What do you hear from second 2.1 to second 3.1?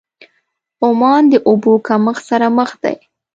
سره مخ دی.